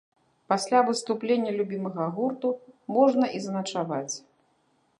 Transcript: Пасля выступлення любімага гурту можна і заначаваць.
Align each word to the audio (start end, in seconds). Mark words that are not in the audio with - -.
Пасля 0.53 0.79
выступлення 0.87 1.51
любімага 1.59 2.07
гурту 2.15 2.49
можна 2.97 3.25
і 3.41 3.43
заначаваць. 3.47 4.11